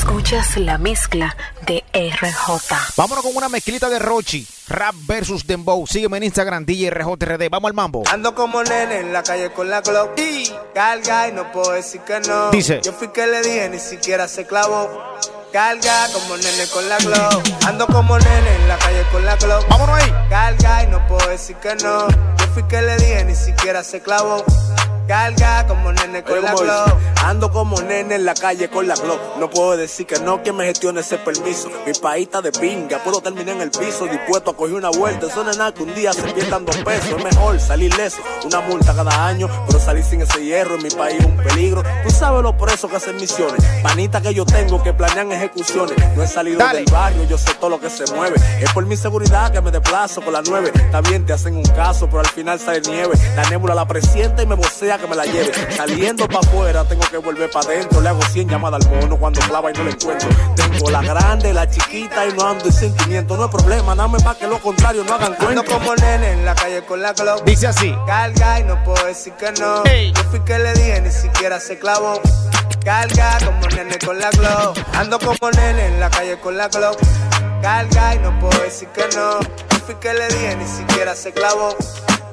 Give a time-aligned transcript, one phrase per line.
[0.00, 2.74] Escuchas la mezcla de RJ.
[2.96, 4.46] Vámonos con una mezclita de Rochi.
[4.66, 5.86] Rap versus Dembow.
[5.86, 7.50] Sígueme en Instagram, DJ RJRD.
[7.50, 8.04] Vamos al mambo.
[8.10, 10.18] Ando como nene en la calle con la Glock.
[10.18, 12.50] Y carga y no puedo decir que no.
[12.50, 12.80] Dice.
[12.82, 14.88] Yo fui que le dije, ni siquiera se clavó.
[15.52, 17.66] Carga como nene con la Glock.
[17.66, 19.68] Ando como nene en la calle con la Glock.
[19.68, 20.10] Vámonos ahí.
[20.30, 22.08] Carga y no puedo decir que no.
[22.08, 24.42] Yo fui que le dije, ni siquiera se clavó.
[25.10, 26.54] Carga como nene con Oye, la.
[26.54, 26.96] Glock.
[27.24, 29.20] Ando como nene en la calle con la Glock.
[29.40, 31.68] No puedo decir que no, que me gestione ese permiso.
[31.84, 35.26] Mi país está de pinga, puedo terminar en el piso, dispuesto a coger una vuelta.
[35.26, 37.10] Eso no es nada que un día se pierdan dos pesos.
[37.10, 40.90] Es mejor salir leso, una multa cada año, pero salir sin ese hierro en mi
[40.90, 41.82] país es un peligro.
[42.04, 43.64] Tú sabes lo por eso que hacen misiones.
[43.82, 45.96] Panita que yo tengo que planean ejecuciones.
[46.16, 46.84] No he salido Dale.
[46.84, 48.36] del barrio, yo sé todo lo que se mueve.
[48.60, 50.70] Es por mi seguridad que me desplazo con la nueve.
[50.92, 53.18] También te hacen un caso, pero al final sale nieve.
[53.34, 55.52] La nébula la presiente y me vocea que me la lleve.
[55.76, 58.00] Saliendo para afuera, tengo que volver para adentro.
[58.00, 60.28] Le hago 100 llamadas al mono cuando clava y no le encuentro.
[60.56, 63.36] Tengo la grande, la chiquita y no ando en sentimiento.
[63.36, 65.64] No hay problema, dame para que lo contrario no hagan Ando cuenta.
[65.64, 67.44] como nene en la calle con la Glock.
[67.44, 67.94] Dice así.
[68.06, 69.84] Carga y no puedo decir que no.
[69.84, 70.12] Ey.
[70.12, 72.20] Yo fui que le dije, ni siquiera se clavó.
[72.84, 74.78] Carga como nene con la Glock.
[74.94, 76.98] Ando como nene en la calle con la Glock.
[77.62, 79.40] Carga y no puedo decir que no.
[79.40, 81.76] Yo fui que le dije, ni siquiera se clavó.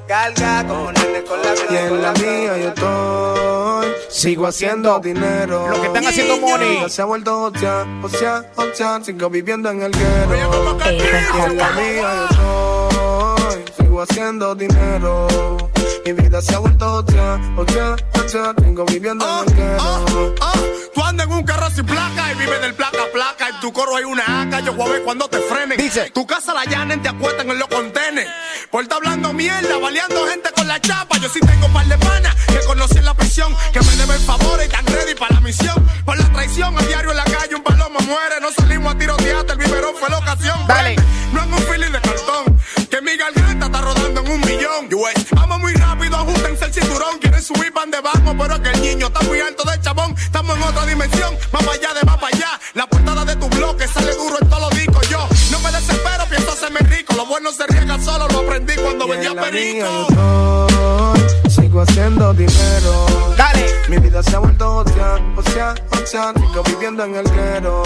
[0.08, 1.54] Carga con la.
[1.70, 3.92] Y en la mía yo estoy.
[4.08, 5.68] Sigo haciendo dinero.
[5.68, 6.88] Lo que están haciendo money.
[6.88, 9.04] Se ha vuelto hostia, hostia, hostia.
[9.04, 10.78] Sigo viviendo en el guero.
[10.90, 15.67] Y en la mía yo estoy, sigo haciendo dinero.
[16.04, 18.54] Mi vida se ha vuelto otra, otra, otra.
[18.54, 20.34] Tengo viviendo en el guero.
[20.40, 20.52] Ah,
[20.94, 23.48] Tú andas en un carro sin placa y vives del placa a placa.
[23.48, 25.78] En tu coro hay una AK, yo voy a ver cuando te frenen.
[25.78, 26.10] Dice.
[26.10, 28.26] Tu casa la llanen, te acuestan en los contenes.
[28.70, 31.18] Por estar hablando mierda, baleando gente con la chapa.
[31.18, 34.66] Yo sí tengo par de panas que conocí en la prisión, que me deben favores
[34.66, 35.86] y están ready para la misión.
[36.04, 38.40] Por la traición, a diario en la calle un palomo muere.
[38.40, 40.58] No salimos a tirotear, el biberón fue la ocasión.
[40.66, 40.96] Dale.
[41.32, 42.58] No en un feeling de cartón,
[42.90, 44.88] que mi garganta está rodando en un millón.
[44.92, 45.26] US.
[45.32, 47.18] Vamos muy rápido, ajustense el cinturón.
[47.18, 50.14] Quieren subir pan de bajo, pero es que el niño está muy alto de chabón.
[50.18, 52.60] Estamos en otra dimensión, más para allá de más para allá.
[52.74, 55.08] La portada de tu bloque sale duro en todos los discos.
[55.08, 57.14] Yo no me desespero, pienso hacerme rico.
[57.14, 60.06] Lo bueno se riega solo, lo aprendí cuando Y mía perico.
[60.08, 63.06] estoy, sigo haciendo dinero.
[63.36, 63.66] Dale.
[63.88, 66.06] Mi vida se ha vuelto otra, otra, otra.
[66.06, 67.82] Sigo viviendo en el guero.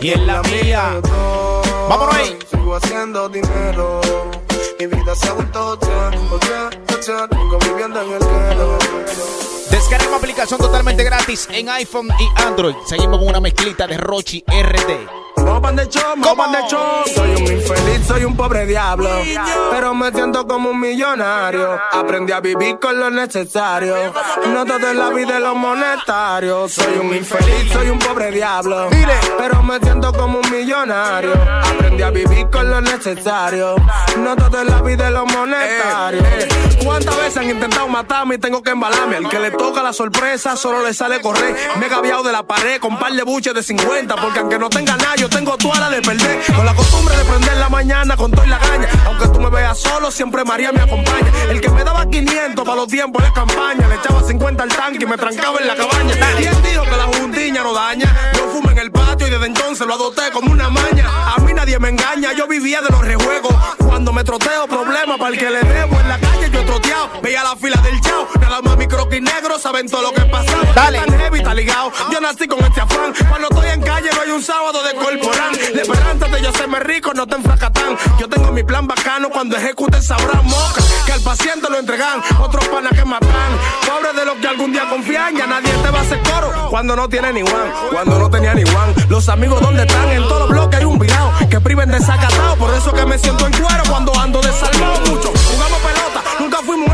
[0.00, 0.92] Y en la mía.
[0.96, 2.38] estoy, Vámonos ahí.
[2.50, 4.00] Sigo haciendo dinero.
[4.78, 7.00] Mi vida se ha vuelto otra, otra, otra.
[7.02, 8.78] Sigo viviendo en el guero.
[9.70, 12.74] Descarga una aplicación totalmente gratis en iPhone y Android.
[12.86, 15.27] Seguimos con una mezclita de Rochi RD.
[15.48, 17.02] De de show.
[17.14, 19.08] Soy un infeliz, soy un pobre diablo.
[19.70, 21.78] Pero me siento como un millonario.
[21.90, 23.94] Aprendí a vivir con lo necesario.
[24.52, 26.68] No todo en la vida es lo monetario.
[26.68, 28.88] Soy un infeliz, soy un pobre diablo.
[29.38, 31.32] Pero me siento como un millonario.
[31.32, 33.76] Aprendí a vivir con lo necesario.
[34.18, 36.22] No todo en la vida es lo monetario.
[36.84, 39.16] ¿Cuántas veces han intentado matarme y tengo que embalarme?
[39.16, 41.56] Al que le toca la sorpresa solo le sale correr.
[41.78, 44.14] Me he gaviado de la pared con par de buches de 50.
[44.16, 46.40] Porque aunque no tenga nada, yo tengo toda la de perder.
[46.54, 48.88] Con la costumbre de prender la mañana con toda la gaña.
[49.06, 51.30] Aunque tú me veas solo, siempre María me acompaña.
[51.50, 53.88] El que me daba 500 para los tiempos de campaña.
[53.88, 56.14] Le echaba 50 al tanque y me trancaba en la cabaña.
[56.36, 58.32] ¿Quién dijo que la juntiña no daña?
[58.34, 58.90] Yo fumo en el
[59.28, 61.06] y desde entonces lo adopté como una maña.
[61.36, 63.54] A mí nadie me engaña, yo vivía de los rejuegos.
[63.78, 66.00] Cuando me troteo, problema para el que le debo.
[66.00, 68.26] En la calle yo he troteado, veía la fila del chao.
[68.40, 70.52] Nada más mi croquis negro saben todo lo que pasa.
[70.74, 70.98] Dale.
[70.98, 71.92] Tan heavy, está ligado.
[72.10, 73.12] Yo nací con este afán.
[73.28, 75.52] Cuando estoy en calle no hay un sábado de corporán.
[75.52, 77.96] De yo serme rico no te enfracatán.
[78.18, 80.82] Yo tengo mi plan bacano cuando ejecuten sabrán moca.
[81.04, 83.28] Que al paciente lo entregan, otros panas que matan.
[84.18, 86.50] De los que algún día confían, ya nadie te va a hacer coro.
[86.70, 88.92] Cuando no tiene ni one, cuando no tenía ni one.
[89.08, 91.30] Los amigos donde están, en todos los bloques hay un virado.
[91.48, 95.32] Que priven de sacatao, por eso que me siento en cuero cuando ando desalmado mucho.
[95.52, 96.88] Jugamos pelota, nunca fuimos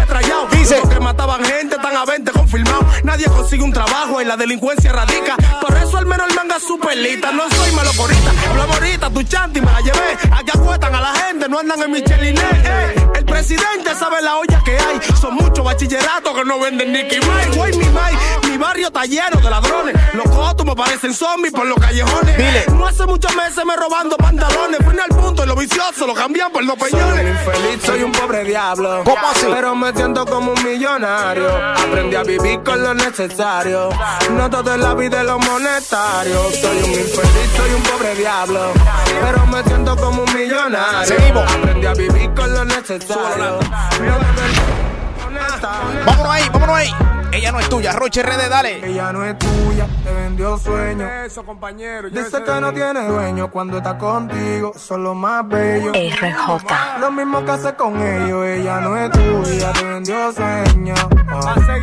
[0.50, 0.80] Dice.
[0.88, 2.84] Que mataban gente están a 20 confirmados.
[3.04, 5.36] Nadie consigue un trabajo y la delincuencia radica.
[5.60, 7.32] Por eso al menos el manga es superlita.
[7.32, 8.32] No soy melocorita,
[8.72, 10.18] ahorita, tu chanti me la llevé.
[10.32, 12.36] Aquí acuestan a la gente, no andan en Michelin.
[12.38, 12.94] eh.
[13.14, 15.00] El presidente sabe la olla que hay.
[15.20, 17.56] Son muchos bachilleratos que no venden ni Kimai.
[17.56, 18.14] Güey, mi mai,
[18.48, 19.94] mi barrio está lleno de ladrones.
[20.14, 22.36] Los cotos me parecen zombies por los callejones.
[22.36, 22.64] Dile.
[22.74, 24.78] No hace muchos meses me robando pantalones.
[24.84, 27.14] Fui al punto y los viciosos lo cambian por los peñones.
[27.16, 29.02] Soy un infeliz, soy un pobre diablo.
[29.04, 29.46] ¿Cómo así?
[29.52, 31.48] Pero me siento como un millonario.
[31.76, 33.88] Aprendí a vivir con lo necesario.
[34.32, 36.50] No todo en la vida es lo monetario.
[36.50, 38.72] Soy un infeliz, soy un pobre diablo.
[39.20, 41.40] Pero me siento como un millonario.
[41.40, 43.60] Aprendí a vivir con lo necesario.
[43.60, 46.04] No todo es lo monetario.
[46.04, 47.23] Vámonos ahí, vámonos ahí.
[47.34, 48.88] Ella no es tuya, Roche RD, dale.
[48.88, 51.04] Ella no es tuya, te vendió sueño.
[51.24, 52.08] Eso, compañero.
[52.08, 55.96] Dice que no tiene dueño cuando está contigo, son los más bellos.
[55.96, 57.00] RJ.
[57.00, 60.94] Lo mismo que hace con ellos, ella no es tuya, te vendió sueño.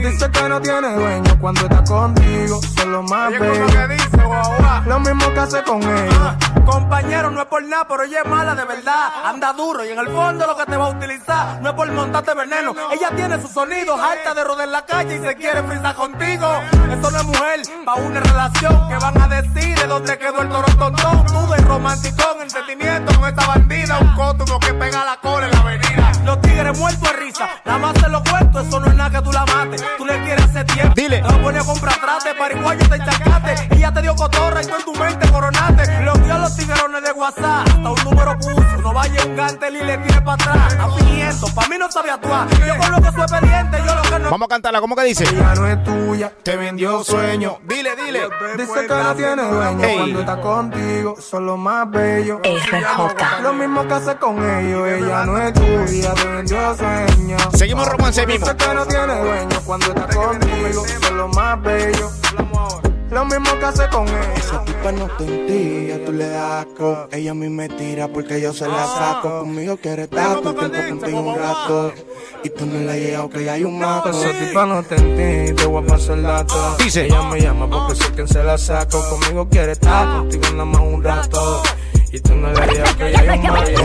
[0.02, 4.01] Dice que no tiene dueño cuando está contigo, son los más Oye, ¿cómo bellos.
[4.86, 6.36] Lo mismo que hace con ellos.
[6.66, 9.10] Compañero, no es por nada, pero ella es mala de verdad.
[9.26, 11.92] Anda duro y en el fondo lo que te va a utilizar no es por
[11.92, 12.74] montarte veneno.
[12.92, 16.48] Ella tiene sus sonidos, harta de rodar en la calle y se quiere frisar contigo.
[16.92, 20.50] Esto no es mujer, pa' una relación que van a decir de dónde quedó el
[20.50, 21.26] toro tontón.
[21.26, 24.00] Tú de romanticón, entendimiento con esta bandida.
[24.00, 26.12] Un cótumo que pega la cola en la avenida.
[26.26, 29.22] Los tigres muertos de risa, nada más te lo cuento, eso no es nada que
[29.24, 29.84] tú la mates.
[29.98, 30.94] Tú le quieres hacer tiempo.
[30.96, 31.22] Dile.
[31.22, 33.76] Te pone a comprar trate, pariguayo te enchacaste.
[33.76, 36.02] Ella te dio cotorra y tú en tu mente coronaste.
[36.04, 38.62] Los dio a los tiguerones de WhatsApp, hasta un número puso.
[38.82, 40.74] No vaya un gantel y le tire para atrás.
[40.74, 42.48] Está fingiendo, pa' mí no sabe actuar.
[42.50, 44.30] Yo conozco su expediente, yo lo que no.
[44.32, 45.24] Vamos a cantarla, ¿cómo que dice?
[45.24, 47.60] Ella no es tuya, te vendió sueño.
[47.64, 48.22] Dile, dile.
[48.58, 49.98] Dice que no tiene dueño Ey.
[49.98, 52.40] cuando está contigo, son los más bellos.
[53.42, 57.38] Lo mismo que hace con ellos, ella no es tuya, te vendió sueño.
[57.54, 58.46] Seguimos romance mismo.
[58.46, 62.12] Dice que no tiene dueño cuando está contigo, son los más bellos.
[63.12, 64.38] Lo mismo que hace con ellos.
[64.38, 67.10] Esa tipa no te entilla, tú le das asco.
[67.12, 69.42] Ella a mí me tira porque yo se la saco.
[69.42, 71.94] Conmigo quiere estar tiempo contigo un rato.
[72.42, 74.10] Y tú no le has llegado que ya hay un maco.
[74.12, 76.76] Esa tipa no te entiende, te voy a pasar el dato.
[76.78, 77.06] Dice.
[77.08, 79.04] Ella me llama porque sé que se la saco.
[79.10, 81.64] Conmigo quiere estar contigo nada más un rato.
[82.14, 83.81] Y tú no le has llegado que ya hay un maco.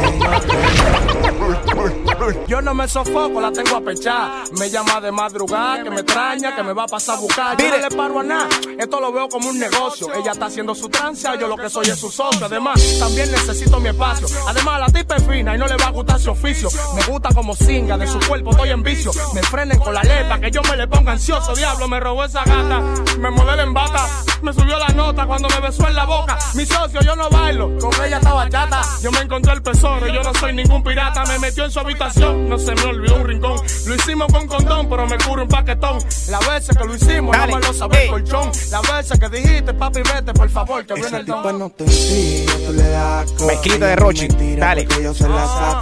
[2.49, 4.44] Yo no me sofoco, la tengo a pechar.
[4.58, 7.56] Me llama de madrugada, que me extraña, que me va a pasar a buscar.
[7.56, 10.12] Yo no le paro a nada, esto lo veo como un negocio.
[10.14, 12.46] Ella está haciendo su tranza, yo lo que soy es su socio.
[12.46, 14.26] Además, también necesito mi espacio.
[14.49, 16.69] Además, la tipa es fina y no le va a gustar su oficio.
[16.94, 19.12] Me gusta como singa, de su cuerpo estoy en vicio.
[19.34, 21.55] Me frenen con la lepa, que yo me le ponga ansioso.
[21.55, 22.81] Diablo, me robó esa gata,
[23.19, 24.06] me modela en bata.
[24.43, 26.38] Me subió la nota cuando me besó en la boca.
[26.55, 28.82] Mi socio, yo no bailo, con ella estaba chata.
[29.02, 31.25] Yo me encontré el tesoro, yo no soy ningún pirata.
[31.25, 33.60] Me metió en su habitación, no se me olvidó un rincón.
[33.86, 35.98] Lo hicimos con condón, pero me curo un paquetón.
[36.28, 37.52] La veces que lo hicimos, Dale.
[37.52, 38.50] no me lo el colchón.
[38.70, 41.58] La veces que dijiste, papi, vete, por favor, que viene el don.
[41.58, 43.32] no te entilla, tú le das.
[43.42, 44.86] Mezclita Ella de Rochi, me tira dale.
[45.02, 45.80] Yo se la saco.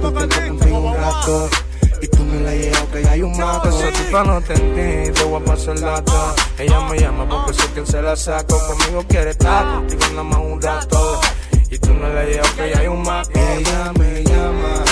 [0.00, 1.50] Contigo un rato.
[2.02, 3.68] Y tú le has llegado que ya hay un maco.
[3.68, 6.34] Esa tipa no te entiende, te voy a pasar el dato.
[6.58, 8.58] Ella me llama porque sé que se la saco.
[8.66, 11.20] Conmigo quiere estar contigo nada más un rato.
[11.70, 13.30] Y tú no le has llegado que ya hay un maco.
[13.34, 14.84] Ella me llama,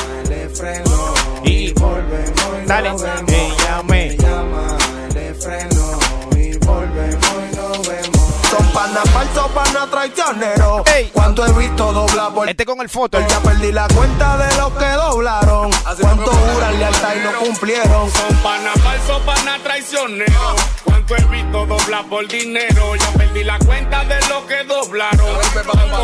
[0.54, 1.14] freno.
[1.44, 2.90] Y- volvemos y Dale.
[2.90, 3.32] nos vemos.
[3.32, 4.76] Ella me- Me llama,
[5.14, 5.98] le freno.
[6.36, 8.18] Y volvemos y nos vemos.
[8.50, 10.82] Son panas falsos, panas traicioneros.
[10.94, 11.10] Ey.
[11.12, 13.18] Cuánto he visto doblar por Este con el foto.
[13.26, 15.70] Ya perdí la cuenta de los que doblaron.
[16.00, 18.10] Cuánto juran lealtad y no cumplieron.
[18.10, 20.56] Son pana falso, pana traicionero.
[21.30, 22.96] Visto doblar por dinero.
[22.96, 25.36] Ya perdí la cuenta de lo que doblaron.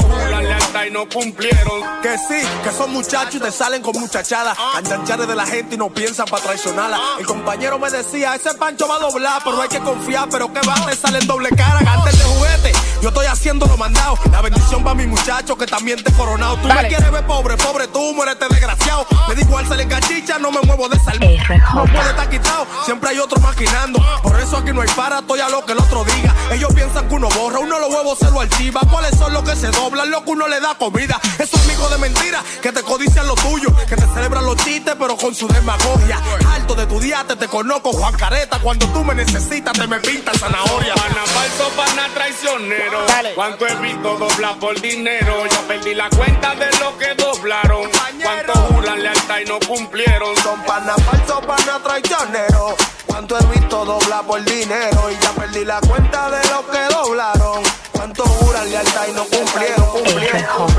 [0.03, 1.83] Juran lealtad y no cumplieron.
[2.03, 4.57] Que sí, que son muchachos y te salen con muchachadas.
[4.75, 7.01] Canchancharles de la gente y no piensan para traicionarla.
[7.19, 10.29] El compañero me decía, ese pancho va a doblar, pero hay que confiar.
[10.31, 12.73] Pero que va, te sale en doble cara, antes de juguete.
[13.01, 14.19] Yo estoy haciendo lo mandado.
[14.33, 16.57] La bendición va a mi muchacho que también te he coronado.
[16.57, 16.83] Tú Dale.
[16.83, 19.07] me quieres ver pobre, pobre tú, muérete desgraciado.
[19.29, 21.27] Me da igual salir cachicha, no me muevo de salud.
[21.75, 24.01] No puede estar quitado, siempre hay otro maquinando.
[24.23, 26.35] Por eso aquí no hay para, estoy a lo que el otro diga.
[26.51, 28.81] Ellos piensan que uno borra, uno los huevos se lo archiva.
[28.91, 30.11] ¿Cuáles son los que se doblan?
[30.11, 31.21] Lo que uno le da comida.
[31.39, 35.17] Esos amigos de mentira que te codician lo tuyo, que te celebran los chistes, pero
[35.17, 36.21] con su demagogia.
[36.53, 38.59] Alto de tu diate, te conozco, Juan Careta.
[38.59, 40.95] Cuando tú me necesitas, te me pintas zanahoria.
[40.95, 42.88] Pana falso, pana traicionero.
[43.07, 43.35] Dale.
[43.35, 45.47] Cuánto he visto doblar por dinero.
[45.47, 47.91] Ya perdí la cuenta de lo que doblaron.
[48.23, 50.37] Cuánto juran lealtad y no cumplieron.
[50.37, 52.75] Son panas falsos, panas traicioneros.
[53.07, 55.11] Cuánto he visto doblar por dinero.
[55.11, 57.63] Y ya perdí la cuenta de los que doblaron.
[57.93, 59.87] Cuánto juran lealtad y no cumplieron.
[59.91, 60.77] cumplieron.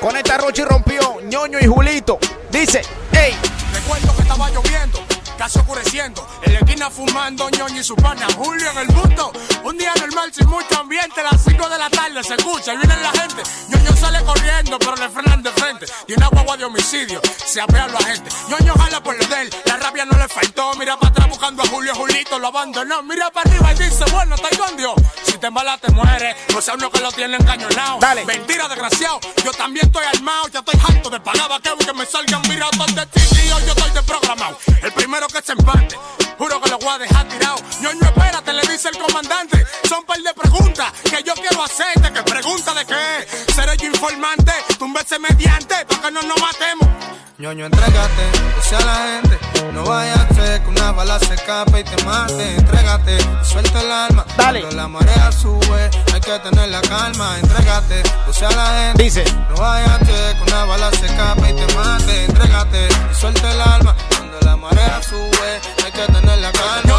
[0.00, 2.18] Con esta Rochi rompió ñoño y Julito.
[2.50, 3.36] Dice, ey,
[3.72, 4.17] Recuerdo
[5.56, 6.26] oscureciendo.
[6.42, 9.32] En la esquina fumando ñoño y su pana Julio en el busto.
[9.64, 12.96] Un día normal sin mucho ambiente, las 5 de la tarde se escucha y viene
[13.00, 13.42] la gente.
[13.68, 15.86] ñoño sale corriendo, pero le frenan de frente.
[16.06, 18.30] Y una guagua de homicidio, se apea a la gente.
[18.48, 20.72] ñoño jala por lo de él, la rabia no le faltó.
[20.78, 23.02] Mira para atrás buscando a Julio, Julito lo abandonó.
[23.02, 24.94] Mira para arriba y dice, bueno, está con Dios.
[25.24, 27.98] Si te embalas te mueres, no sea uno que lo tiene engañonado.
[28.00, 28.24] Dale.
[28.24, 29.20] Mentira, desgraciado.
[29.44, 33.06] Yo también estoy armado, ya estoy harto de pagar vaqueo que me salgan mirados de
[33.06, 33.58] tío.
[33.60, 34.58] Yo estoy desprogramado.
[34.82, 35.98] El primero que se empate.
[36.38, 37.56] Juro que lo voy a dejar tirado.
[37.80, 39.64] ñoño, espérate, le dice el comandante.
[39.88, 42.12] Son par de preguntas que yo quiero hacerte.
[42.12, 43.52] Que pregunta de qué.
[43.54, 46.88] Seré yo informante, túmbese mediante, para que no nos matemos.
[47.38, 48.22] ñoño, entrégate,
[48.56, 49.38] dice a la gente.
[49.72, 52.54] No vaya a ser que una bala se escape y te mate.
[52.56, 54.24] Entrégate, suelta el alma.
[54.36, 54.60] Dale.
[54.60, 57.38] Cuando la marea sube, hay que tener la calma.
[57.38, 59.02] Entrégate, puse a la gente.
[59.02, 59.24] Dice.
[59.50, 62.24] No vaya a ser que una bala se escape y te mate.
[62.24, 63.94] Entrégate, suelta el alma.
[64.58, 66.98] Marea sube, hay que tener la calma.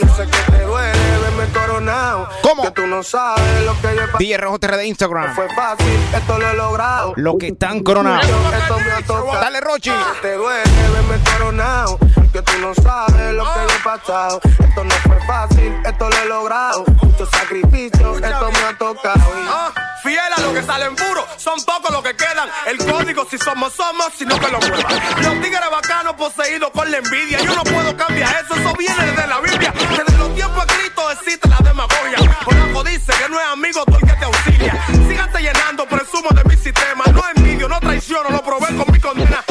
[0.00, 2.28] Yo sé que te duele verme coronado.
[2.42, 2.62] ¿Cómo?
[2.62, 4.18] Que tú no sabes lo que yo he pasado.
[4.18, 5.34] DJ Rojo TR de Instagram.
[5.34, 7.12] Fue fácil, esto lo he logrado.
[7.16, 8.26] Los que están coronados.
[8.26, 9.40] Esto me ha tocado.
[9.40, 9.90] Dale, Rochi.
[10.22, 11.98] Te duele verme coronado.
[12.34, 14.40] Que tú no sabes lo que yo he pasado.
[14.42, 16.84] Esto no fue fácil, esto lo he logrado.
[17.00, 19.22] Mucho sacrificio, esto me ha tocado.
[19.48, 19.72] Ah,
[20.02, 22.48] fiel a lo que salen puros, son pocos los que quedan.
[22.66, 25.22] El código, si somos, somos, sino que lo prueban.
[25.22, 27.38] Los tigres bacanos poseídos con la envidia.
[27.38, 29.72] Yo no puedo cambiar eso, eso viene desde la Biblia.
[29.72, 32.18] Desde los tiempos escritos existe la demagogia.
[32.44, 34.86] Conaco dice que no es amigo tú el que te auxilia.
[35.06, 37.04] Síganse llenando, presumo de mi sistema.
[37.12, 39.43] No envidio, no traiciono, lo probé con mi condena.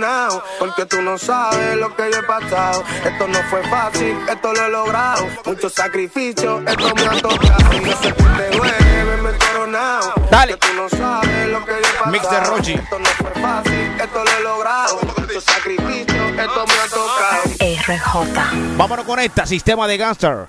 [0.00, 2.84] Coronado, porque tú no sabes lo que yo he pasado.
[3.04, 5.26] Esto no fue fácil, esto lo he logrado.
[5.44, 7.76] Mucho sacrificio, esto me ha tocado.
[7.76, 10.14] Y yo sé que te duele verme coronado.
[10.30, 10.56] Dale.
[10.56, 12.10] porque tú no sabes lo que yo he pasado.
[12.10, 12.72] Mix de Rochi.
[12.74, 15.00] Esto no fue fácil, esto lo he logrado.
[15.18, 17.49] Mucho sacrificio, esto me ha tocado.
[17.96, 18.76] RJ.
[18.76, 20.46] Vámonos con esta, sistema de gangster.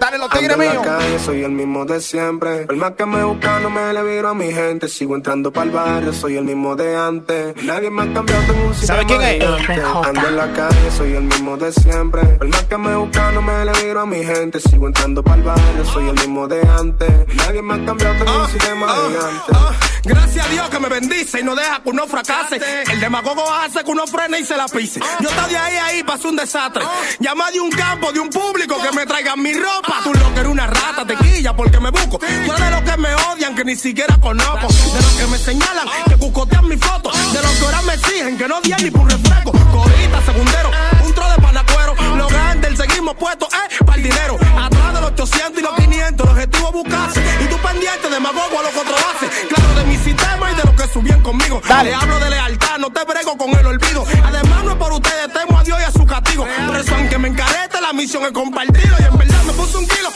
[0.00, 0.82] Dale los tigres míos.
[0.84, 2.66] calle, soy el mismo de siempre.
[2.68, 4.88] El más que me busca no me le viro a mi gente.
[4.88, 7.54] Sigo entrando para el barrio, soy el mismo de antes.
[7.64, 9.66] Nadie me ha cambiado, tengo un ¿Sabe sistema quién es?
[9.66, 10.06] RJ.
[10.08, 12.22] Ando en la calle, soy el mismo de siempre.
[12.40, 14.60] El más que me busca no me le viro a mi gente.
[14.60, 17.10] Sigo entrando para el barrio, soy el mismo de antes.
[17.36, 19.52] Nadie me ha cambiado, tengo un sistema Ah, gigante.
[19.54, 19.72] ah,
[20.04, 22.60] gracias a Dios que me bendice y no deja que uno fracase.
[22.92, 25.00] El demagogo hace que uno frene y se la pise.
[25.20, 26.84] Yo estaba de ahí a ahí, pasó un desastre.
[27.20, 30.00] Llama de un campo, de un público que me traigan mi ropa.
[30.04, 32.18] Tú lo que eres una rata, tequilla, porque me busco.
[32.18, 34.68] Tú eres de los que me odian, que ni siquiera conozco.
[34.68, 37.10] De los que me señalan, que cucotean mi foto.
[37.10, 39.52] De los que ahora me exigen, que no dian ni por un refresco.
[39.52, 40.70] Corita, segundero,
[41.04, 41.94] un tro de panacuero.
[42.16, 44.38] Lo grande, el seguimos puestos, eh, para el dinero.
[44.58, 47.22] Atrás de los 800 y los 500, el objetivo es buscarse.
[47.44, 49.46] Y tú pendiente de magogo a lo que otro hace.
[49.48, 50.61] Claro, de mi sistema y de
[51.02, 51.60] subían conmigo.
[51.68, 51.90] Dale.
[51.90, 54.04] Le hablo de lealtad, no te brego con el olvido.
[54.24, 56.46] Además, no es por ustedes, temo a Dios y a su castigo.
[56.66, 58.96] Por eso, aunque me encarete, la misión es compartirlo.
[59.00, 60.08] Y en verdad me puse un kilo.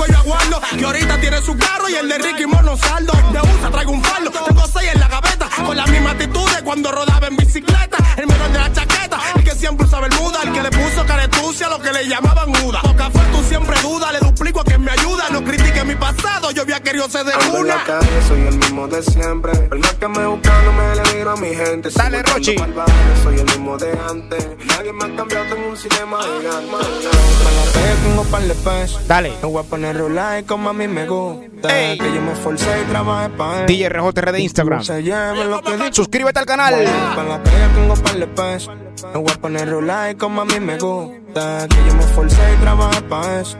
[0.00, 3.12] Cuello que ahorita tiene su carro y el de Ricky Mono saldo.
[3.32, 5.48] De USA traigo un faldo, tengo seis en la gaveta.
[5.66, 7.98] Con la misma actitud de cuando rodaba en bicicleta.
[8.16, 10.38] El menor de la chaqueta, el que siempre usa bermuda.
[10.44, 12.80] El que le puso caretucia a lo que le llamaban muda.
[12.82, 15.28] Poca fe, tú siempre duda, le duplico a quien me ayuda.
[15.30, 17.76] No critique mi pasado, yo había querido ser de Ando en una.
[17.76, 19.52] la calle, soy el mismo de siempre.
[19.70, 21.90] El más que me busca no me le viro a mi gente.
[21.90, 22.56] Dale, Rochi.
[23.22, 24.46] Soy el mismo de antes.
[24.66, 26.76] Nadie me ha cambiado, tengo un sistema gigante.
[28.02, 29.06] Tengo par de pesos.
[29.06, 29.32] Dale.
[29.42, 31.78] Voy a poner rulay como a mí me gusta.
[31.78, 31.98] Ey.
[31.98, 33.66] Que yo me esforcé y trabajé para.
[33.66, 34.82] DJ Rojo TR de Instagram.
[35.92, 36.74] Suscríbete al canal.
[37.14, 38.74] Para la calle tengo par de pesos.
[39.12, 41.66] Me voy a poner rulay como a mí me gusta.
[41.68, 43.58] Que yo me esforcé y trabajé para eso.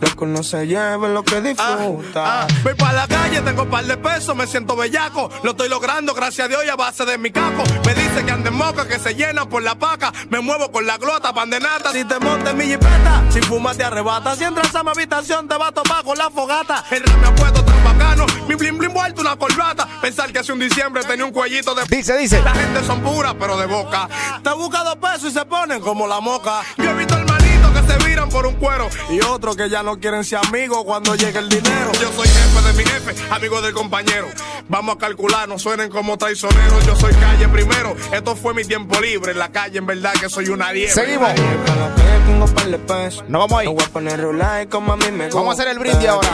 [0.00, 2.42] Lo que uno se lleve lo que disfruta.
[2.42, 5.30] Ah, voy para la calle, tengo un par de pesos, me siento bellaco.
[5.42, 7.62] Lo estoy logrando, gracias a Dios, y a base de mi caco.
[7.86, 10.12] Me dice que ande moca, que se llena por la paca.
[10.28, 11.92] Me muevo con la glota, pan de nata.
[11.92, 14.34] Si te montes mi jipeta, si fumas te arrebata.
[14.34, 16.84] Si entras a mi habitación, te va a topar con la fogata.
[16.90, 19.86] El rap me ha puesto tan bacano, mi blim blim vuelto una corbata.
[20.00, 22.42] Pensar que hace un diciembre tenía un cuellito de Dice, dice.
[22.42, 24.08] la gente son puras, pero de boca.
[24.42, 26.62] Te busca dos pesos y se ponen como la moca.
[26.78, 27.31] Yo he visto que
[27.92, 28.88] se viran por un cuero.
[29.10, 31.92] Y otros que ya no quieren ser amigos cuando llegue el dinero.
[32.00, 34.28] Yo soy jefe de mi jefe, amigo del compañero.
[34.68, 36.86] Vamos a calcular, no suenen como traicioneros.
[36.86, 37.94] Yo soy calle primero.
[38.12, 39.32] Esto fue mi tiempo libre.
[39.32, 40.92] En la calle, en verdad, que soy una liebre.
[40.92, 41.30] Seguimos.
[43.28, 43.66] Nos vamos ahí.
[43.66, 45.38] Voy a poner rulay como a mí me gusta.
[45.38, 46.28] Vamos a hacer el brindis ahora.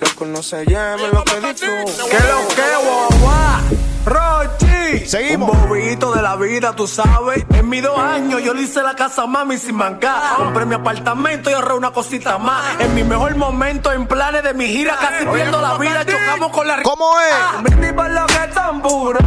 [0.00, 2.04] Lo que uno se lleve lo que disfruta.
[2.10, 4.71] ¿Qué lo que, guagua?
[5.00, 5.50] Seguimos.
[5.50, 7.44] Un bobito de la vida, tú sabes.
[7.50, 10.36] En mis dos años yo le hice la casa a mami sin mancar.
[10.36, 12.80] Compré mi apartamento y ahorré una cosita más.
[12.80, 16.04] En mi mejor momento, en planes de mi gira, casi pierdo la vida.
[16.04, 17.56] Chocamos con la ¿Cómo es?
[17.58, 19.22] Un brindis por lo que son puros.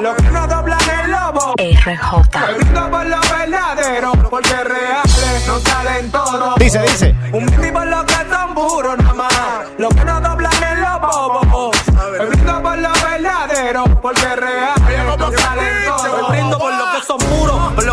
[0.00, 1.54] Lo que no doblan el lobo.
[1.58, 2.54] RJ.
[2.56, 6.54] Brindo por lo verdadero, porque reales no salen todos.
[6.56, 7.14] Dice, dice.
[7.32, 9.32] Un brindis por lo que son puros nada más.
[9.78, 10.60] Lo que no doblan
[11.00, 11.76] bobos.
[12.18, 14.49] Me brindo por lo verdadero, porque reales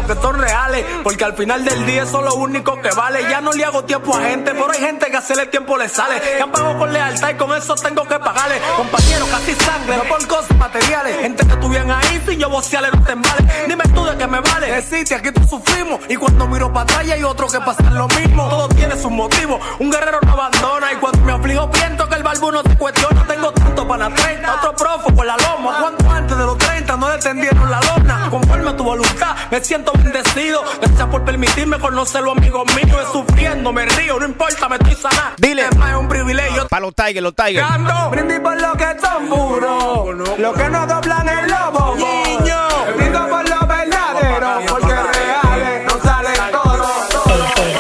[0.07, 0.85] que son reales.
[1.03, 3.21] Porque al final del día eso es lo único que vale.
[3.29, 6.21] Ya no le hago tiempo a gente, pero hay gente que hacerle tiempo le sale.
[6.39, 8.59] Ya pago con lealtad y con eso tengo que pagarle.
[8.75, 11.17] Compañeros, casi sangre, no por cosas materiales.
[11.19, 13.65] Gente que estuvieran ahí sin yo vocearle no te vale.
[13.67, 14.77] Dime tú de qué me vale.
[14.77, 15.99] Existe, aquí tú sufrimos.
[16.07, 18.47] Y cuando miro para atrás hay otro que pasa lo mismo.
[18.49, 19.59] Todo tiene su motivo.
[19.79, 20.93] Un guerrero no abandona.
[20.93, 23.25] Y cuando me aflijo, pienso que el barbuno se cuestiona.
[23.27, 25.77] Tengo tanto para la 30, otro profo por la loma.
[25.81, 28.27] Cuanto antes de los 30 no detendieron la lona.
[28.29, 30.63] Conforme a tu voluntad, me siento bendecido.
[30.81, 33.07] Gracias por permitirme conocerlo, amigos míos.
[33.11, 35.35] Sufriendo, me río, no importa, me estoy sanando.
[35.37, 35.67] Dile.
[35.69, 36.67] Es más, un privilegio.
[36.67, 37.69] Para los Tigers, los Tigers.
[37.69, 40.39] Ando, brindis por lo que son puros.
[40.39, 41.95] Lo que no doblan el lobo.
[41.95, 42.57] Niño.
[42.95, 44.59] Brindo por lo verdadero.
[44.67, 46.87] Porque reales no salen todos.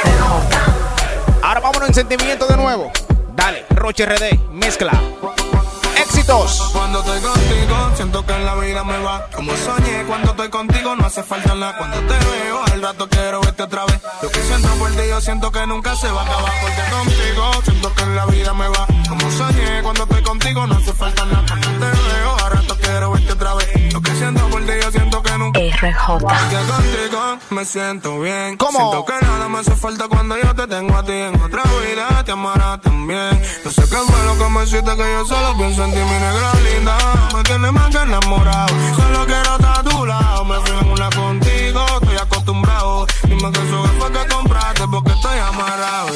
[0.03, 1.43] RJ.
[1.43, 2.91] Ahora vámonos en sentimiento de nuevo.
[3.35, 4.91] Dale, Roche RD, mezcla.
[6.27, 10.03] Cuando estoy contigo, siento que en la vida me va como soñé.
[10.05, 11.77] Cuando estoy contigo, no hace falta nada.
[11.77, 14.01] Cuando te veo, al rato quiero verte otra vez.
[14.21, 16.51] Lo que siento por ti, yo siento que nunca se va a acabar.
[16.61, 19.81] Porque contigo, siento que en la vida me va como soñé.
[19.81, 21.45] Cuando estoy contigo, no hace falta nada.
[21.47, 23.93] Cuando te veo, al rato quiero verte otra vez.
[23.93, 24.11] Lo que
[25.91, 26.17] RJ.
[26.49, 28.57] que contigo me siento bien.
[28.57, 28.77] ¿Cómo?
[28.77, 32.23] Siento que nada me hace falta cuando yo te tengo a ti en otra vida.
[32.25, 33.41] Te amarás también.
[33.63, 36.19] No sé qué fue lo que me hiciste que yo solo pienso en ti, mi
[36.19, 36.97] negra linda.
[37.33, 38.73] Me tienes más que enamorado.
[38.97, 40.45] Solo quiero estar a tu lado.
[40.45, 43.07] Me fui en una contigo, estoy acostumbrado.
[43.23, 46.07] Dime que eso fue que compraste porque estoy amarrado.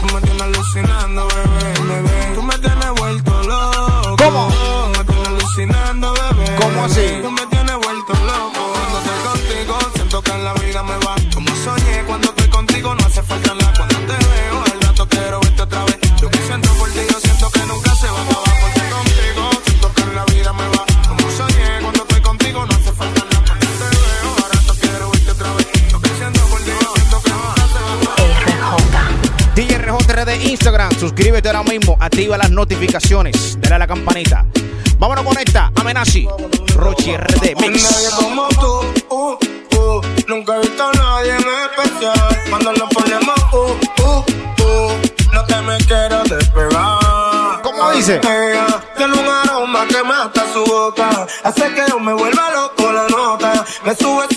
[0.00, 2.34] Tú me tienes alucinando, bebé, bebé.
[2.34, 4.16] Tú me tienes vuelto loco.
[4.18, 4.48] ¿Cómo?
[4.96, 6.56] Me tienes alucinando, bebé.
[6.56, 7.51] ¿Cómo así?
[10.54, 11.14] La vida me va.
[11.34, 13.72] Como soñé, cuando estoy contigo, no hace falta nada.
[13.76, 15.98] Cuando te veo, al rato quiero verte otra vez.
[16.20, 18.54] Lo que siento por ti, yo siento que nunca se va a acabar.
[18.62, 20.84] Porque contigo, siento que en la vida me va.
[21.08, 23.44] Como soñé, cuando estoy contigo, no hace falta nada.
[23.46, 25.92] Cuando te veo, al rato quiero verte otra vez.
[25.92, 28.16] Lo que siento por ti, yo siento que nunca se va a acabar.
[28.44, 29.54] RJ.
[29.54, 30.98] DJ RJRD Instagram.
[30.98, 31.96] Suscríbete ahora mismo.
[32.00, 33.58] Activa las notificaciones.
[33.60, 34.44] Dale a la campanita.
[34.98, 35.72] Vámonos con esta.
[35.76, 36.26] Amenazi.
[36.76, 38.14] Roche RD Nadie Mix.
[38.18, 38.71] como tú,
[41.84, 42.42] especial.
[42.48, 44.24] Cuando nos ponemos, uh, uh,
[44.64, 44.92] uh.
[45.32, 47.62] No te me quiero despegar.
[47.62, 48.20] ¿Cómo dice?
[48.22, 48.66] Ella
[48.96, 51.26] tiene un aroma que mata su boca.
[51.44, 53.64] Hace que yo me vuelva loco la nota.
[53.84, 54.31] Me sube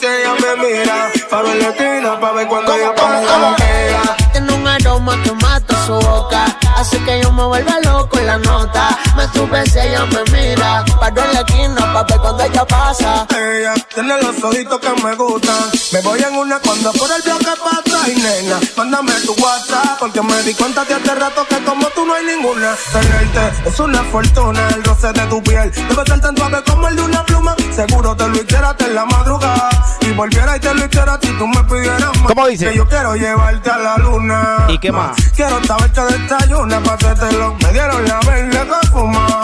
[8.37, 10.83] Me sube si ella me mira.
[10.99, 13.25] Paro en la esquina pa' ver cuando ella pasa.
[13.29, 15.71] Ella tiene los ojitos que me gustan.
[15.93, 17.84] Me voy en una cuando por el bloque pasa.
[18.07, 19.99] Y nena, mándame tu WhatsApp.
[19.99, 22.75] Porque me di cuenta de hace rato que como tú no hay ninguna.
[22.91, 24.67] Tenerte es una fortuna.
[24.75, 27.55] El roce de tu piel debe ser tan suave como el de una pluma.
[27.75, 29.69] Seguro te lo hiciera en la madrugada.
[30.01, 32.27] Y volviera y te lo hiciera si tú me pidieras más.
[32.27, 32.69] ¿Cómo dice?
[32.69, 34.65] Que yo quiero llevarte a la luna.
[34.69, 35.15] ¿Y qué más?
[35.35, 37.55] Quiero saber que desayuna pa' hacértelo.
[37.63, 39.41] Me dieron la verde que fuma.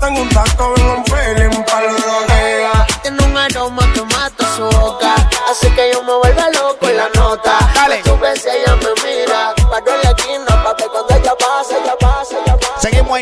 [0.00, 3.02] Tengo un taco, vengo un feeling pa' los.
[3.02, 4.00] Tiene un aroma que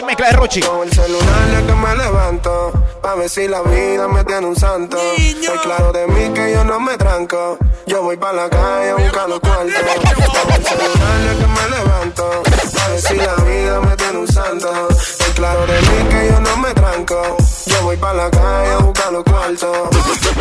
[0.02, 0.61] mezcla de Rochi.
[0.61, 2.72] Con el celular es que me levanto
[3.04, 4.96] Pa' ver si la vida me tiene un santo.
[5.16, 7.59] Estoy claro de mí que yo no me tranco.
[7.87, 9.74] Yo voy pa' la calle a buscar los cuartos.
[9.74, 12.42] Con el celular es que me levanto
[12.74, 14.88] Pa' ver si la vida me tiene un santo.
[14.88, 17.37] Estoy claro de mí que yo no me tranco
[17.94, 19.88] voy pa' la calle a buscar los cuartos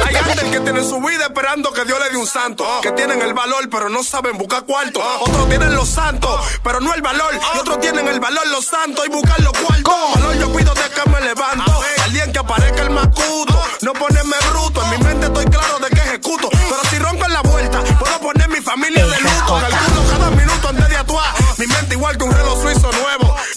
[0.06, 2.66] Hay gente que tiene su vida esperando que Dios le dé un santo.
[2.82, 5.02] Que tienen el valor, pero no saben buscar cuarto.
[5.22, 7.34] Otros tienen los santos, pero no el valor.
[7.56, 9.94] Y otros tienen el valor, los santos, y buscar los cuartos.
[10.16, 11.82] Valor yo pido de que me levanto.
[12.04, 13.62] Al día en que aparezca el macuto.
[13.82, 14.82] No ponerme bruto.
[14.84, 16.50] En mi mente estoy claro de que ejecuto.
[16.50, 19.60] Pero si ronco en la vuelta, puedo poner mi familia de luto.
[19.60, 21.34] Calculo cada minuto antes de actuar.
[21.58, 22.83] Mi mente igual que un reloj suizo.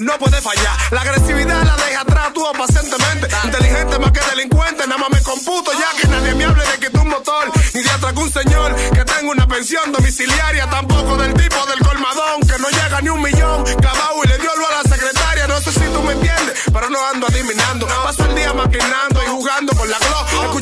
[0.07, 0.77] No puede fallar.
[0.92, 3.27] La agresividad la deja atrás, tú pacientemente.
[3.42, 4.87] Inteligente más que delincuente.
[4.87, 7.51] Nada más me computo ya que nadie me hable de que tú un motor.
[7.75, 10.71] Ni de atrás un señor que tenga una pensión domiciliaria.
[10.71, 13.64] Tampoco del tipo del colmadón que no llega ni un millón.
[13.64, 15.49] Clavado y le dio lo a la secretaria.
[15.49, 17.88] No sé si tú me entiendes, pero no ando adivinando.
[18.05, 20.53] Paso el día maquinando y jugando con la glow.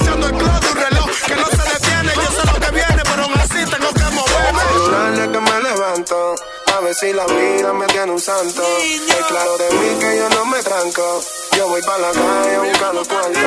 [6.95, 8.63] Si la vida me tiene un santo.
[8.83, 11.23] Estoy claro de mí que yo no me tranco.
[11.57, 13.43] Yo voy pa' la calle a buscar los cuartos.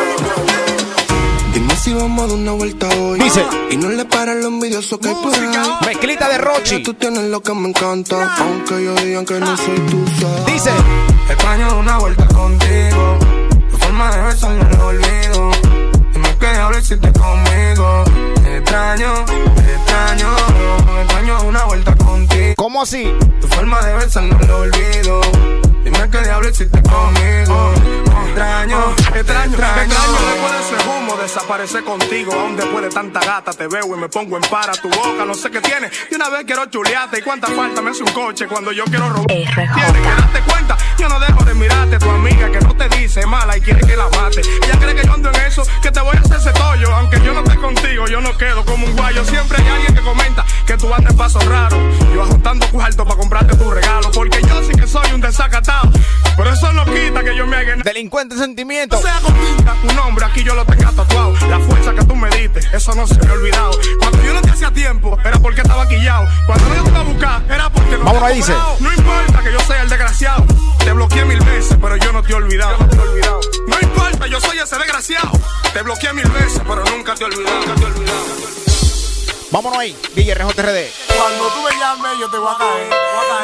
[1.53, 3.19] Dime si vamos a dar una vuelta hoy.
[3.19, 3.45] Dice.
[3.69, 5.77] Y no le paran los envidiosos que hay por ahí.
[5.85, 6.83] Mezclita de Rochi.
[6.83, 8.35] Tú tienes lo que me encanta.
[8.37, 10.71] Aunque yo digan que no soy tu Dice.
[11.27, 13.19] Dar una vuelta contigo.
[13.71, 15.86] Tu forma de besar no lo olvido
[16.39, 18.03] que si estás conmigo
[18.43, 20.57] Te extraño, te extraño
[22.55, 23.13] ¿Cómo así?
[23.39, 25.21] Tu forma de besar no lo olvido.
[25.83, 27.73] Dime qué diablo hiciste conmigo.
[28.27, 29.95] Extraño, extraño, extraño.
[30.27, 32.33] Después de ese humo desaparece contigo.
[32.33, 35.23] Aún después de tanta gata te veo y me pongo en para tu boca.
[35.25, 35.89] No sé qué tiene.
[36.11, 37.19] Y una vez quiero chulearte.
[37.19, 39.27] ¿Y cuánta falta me hace un coche cuando yo quiero robar?
[39.27, 40.66] Tienes que darte cuenta.
[40.97, 41.99] Yo no dejo de mirarte.
[41.99, 44.41] Tu amiga que no te dice mala y quiere que la mate.
[44.63, 45.63] Ella cree que yo ando en eso.
[45.81, 46.95] Que te voy a hacer ese tollo.
[46.95, 49.23] Aunque yo no esté contigo, yo no quedo como un guayo.
[49.25, 51.77] Siempre hay alguien que comenta que tú andas paso raro.
[52.13, 54.11] Yo ajustando cuarto para comprarte tu regalo.
[54.11, 55.91] Porque yo sí que soy un desacatado.
[56.35, 57.75] Pero eso no quita que yo me haga.
[57.83, 58.97] Delincuente sentimiento.
[58.97, 61.33] O sea, contigo, tu nombre aquí yo lo tengo tatuado.
[61.49, 63.71] La fuerza que tú me diste, eso no se me ha olvidado.
[63.99, 66.27] Cuando yo no te hacía tiempo, era porque estaba quillado.
[66.45, 68.53] Cuando yo te iba a buscar, era porque no te ahí, dice.
[68.79, 70.45] No importa que yo sea el desgraciado.
[70.87, 72.77] Te bloqueé mil veces, pero yo no te he olvidado.
[72.79, 73.41] No, te he olvidado.
[73.67, 75.31] no importa, yo soy ese desgraciado.
[75.73, 77.59] Te bloqueé mil veces, pero nunca te he olvidado.
[77.59, 78.25] Nunca te he olvidado.
[79.51, 80.91] Vámonos ahí, DJ RJRD.
[81.17, 82.89] Cuando tú me llames, yo te voy a caer.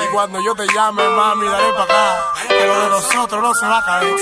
[0.05, 2.33] Y cuando yo te llame, mami, dale para acá.
[2.47, 4.15] Que lo de nosotros no se va a caer.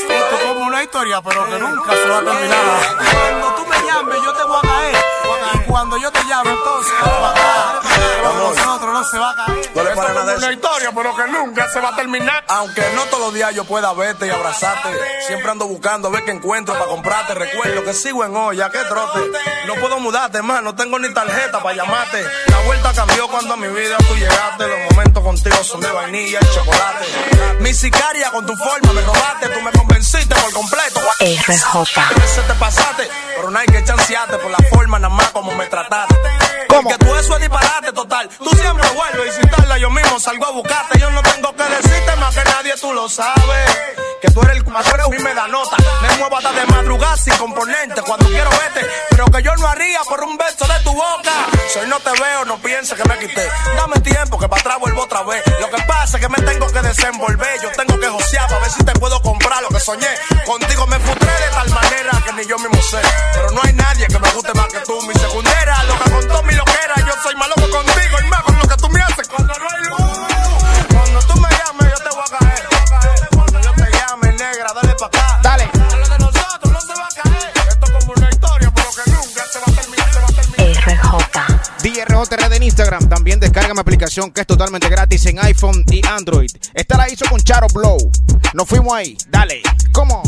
[0.62, 2.60] Una historia, pero que nunca se va a terminar.
[2.98, 4.96] Cuando tú me llames, yo te voy a caer.
[5.54, 7.82] Y cuando yo te llame, entonces, acá.
[7.82, 9.72] Que lo de nosotros no se va a caer.
[9.76, 10.52] No le para nada una eso.
[10.52, 12.44] historia, pero que nunca se va a terminar.
[12.48, 14.90] Aunque no todos los días yo pueda verte y abrazarte,
[15.26, 17.34] siempre ando buscando a ver qué encuentro para comprarte.
[17.34, 19.20] Recuerdo que sigo en olla, que trote.
[19.66, 22.24] No puedo mudarte más, no tengo ni tarjeta para llamarte.
[22.48, 24.68] La vuelta cambió cuando a mi vida tú llegaste.
[24.68, 27.06] Los momentos contigo son de vainilla y chocolate.
[27.60, 31.02] Mi sicaria con tu forma me robaste, tú me convenciste por completo.
[31.20, 32.14] RJ.
[32.16, 35.66] Veces te pasaste, pero no hay que chancearte por la forma nada más como me
[35.68, 36.16] trataste.
[36.70, 36.84] ¿Cómo?
[36.90, 38.30] Porque tú eso es disparate total.
[38.38, 41.00] Tú siempre vuelves y sin tarda yo mismo salgo a buscarte.
[41.00, 43.72] Yo no tengo que decirte más que nadie, tú lo sabes.
[44.22, 44.72] Que tú eres el un-
[45.16, 45.76] y me da nota.
[46.02, 48.88] Me muevo hasta de madrugada sin componente cuando quiero verte.
[49.10, 51.32] Pero que yo no haría por un beso de tu boca.
[51.74, 53.50] Si hoy no te veo, no pienses que me quité.
[53.76, 55.44] Dame tiempo que para atrás vuelvo otra vez.
[55.60, 57.62] Lo que pasa es que me tengo que desenvolver.
[57.62, 60.08] Yo tengo que josear para ver si te puedo comprar lo que soñé.
[60.46, 63.02] Contigo me frustré de tal manera que ni yo mismo sé.
[63.34, 65.84] Pero no hay nadie que me guste más que tú, mi segundera.
[65.84, 68.90] Lo que contó mi loquera, yo soy malo contigo y más con lo que tú
[68.90, 70.20] me haces cuando no hay luz.
[70.92, 73.28] Cuando tú me llames, yo te voy a caer.
[73.32, 75.40] Cuando yo te llame, negra, dale pa' acá.
[75.44, 75.70] Dale.
[75.74, 77.54] Lo de nosotros no se va a caer.
[77.70, 80.42] Esto es como una historia, pero que nunca se va a terminar, se va a
[80.42, 80.76] terminar.
[80.86, 81.84] RJ.
[81.84, 83.10] DJ RJRD en Instagram.
[83.10, 86.52] También descarga mi aplicación que es totalmente gratis en iPhone y Android.
[86.74, 87.98] Esta la hizo con Charo Blow.
[88.54, 89.18] Nos fuimos ahí.
[89.30, 89.62] Dale.
[89.92, 90.22] ¿Cómo?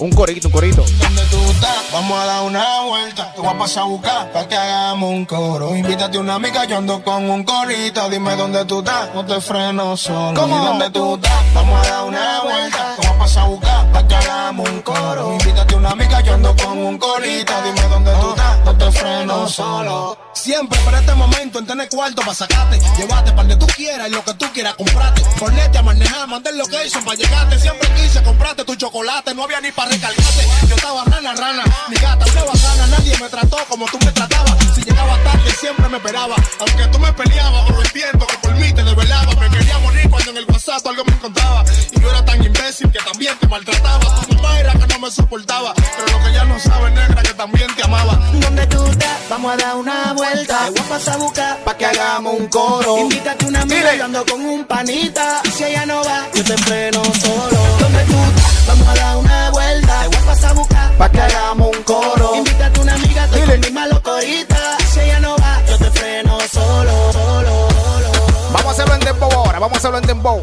[0.00, 0.84] Un corito, un corito.
[1.00, 3.32] donde tú estás, vamos a dar una vuelta.
[3.34, 5.74] Te voy a pasar a buscar para que hagamos un coro.
[5.74, 8.08] Invítate una amiga, yo ando con un corito.
[8.08, 10.40] Dime dónde tú estás, no te freno solo.
[10.40, 10.56] ¿Cómo?
[10.56, 11.52] ¿Y dónde tú estás?
[11.52, 12.96] Vamos a dar una vuelta.
[13.00, 15.32] Te voy a pasar a buscar para que hagamos un coro.
[15.32, 17.52] Invítate una amiga, yo ando con un corito.
[17.64, 20.18] Dime dónde tú estás, no te freno solo.
[20.32, 22.78] Siempre para este momento en tener cuarto para sacarte.
[22.96, 25.22] Llevarte para donde tú quieras y lo que tú quieras comprarte.
[25.40, 27.58] Ponete a manejar, mandar location para llegarte.
[27.58, 30.48] Siempre quise comprarte tu chocolate, no había ni para recargarte.
[30.68, 32.86] Yo estaba rana, rana, mi gata, una bacana.
[32.88, 34.56] Nadie me trató como tú me tratabas.
[34.74, 36.36] Si llegaba tarde, siempre me esperaba.
[36.60, 39.32] Aunque tú me peleabas, pero entiendo que por mí te desvelaba.
[39.34, 41.64] Me quería morir cuando en el WhatsApp algo me contaba.
[41.92, 44.20] Y yo era tan imbécil que también te maltrataba.
[44.26, 45.74] Tu mamá era que no me soportaba.
[45.74, 48.14] Pero lo que ya no sabe, negra, que también te amaba.
[48.34, 50.64] Donde tú estás, vamos a dar una vuelta.
[50.66, 52.98] Te voy a pasar a buscar Pa' que hagamos un coro.
[52.98, 55.40] Invítate una amiga, yo ando con un panita.
[55.44, 57.58] Y si ella no va, yo te freno solo.
[57.80, 58.37] Donde tú estás,
[58.68, 60.02] vamos a dar una vuelta.
[60.02, 62.34] Te voy a pasar a buscar Pa' que hagamos un coro.
[62.36, 64.76] Invítate una amiga, estoy con mi malo corita.
[64.78, 68.12] Y si ella no va, yo te freno solo, solo, solo.
[68.52, 69.58] Vamos a hacerlo en Dembow ahora.
[69.58, 70.42] Vamos a hacerlo en Dembow.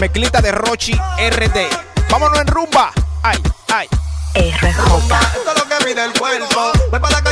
[0.00, 1.68] Mezclita de Rochi RD.
[2.10, 2.92] Vámonos en rumba.
[3.22, 3.42] Ay,
[3.72, 3.88] ay.
[4.34, 4.70] RJ.
[5.36, 6.72] Esto es lo que pide el cuerpo.
[6.90, 7.31] Voy para la calle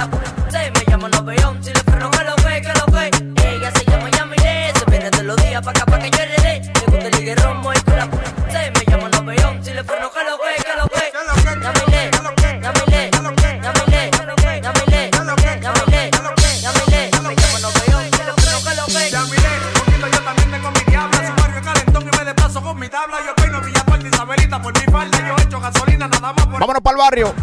[0.00, 1.62] la se me llama noveón.
[1.62, 3.10] Si le freno que lo ve, que lo ve.
[3.44, 6.18] Ella se llama Yamile, se viene de los días pa' acá pa' que yo.
[6.18, 8.08] Le gusta el ligue romo y con la
[8.50, 9.62] se me llama noveón.
[9.62, 11.12] Si le freno que lo ve, que lo ve.
[11.12, 13.10] Yamile, Yamile, Yamile,
[13.60, 14.10] Yamile,
[14.62, 15.00] Yamile,
[16.62, 18.04] Yamile, me llama noveón.
[18.10, 19.10] Si le freno que lo ve.
[19.10, 21.18] Yamile, cogiendo yo también tengo mi diabla.
[21.26, 23.16] Su barrio calentón y me desplazo con mi tabla.
[23.26, 25.18] Yo peino Villa Puerta y Isabelita por mi falda.
[25.28, 27.34] Yo echo gasolina nada más por Vámonos para el barrio.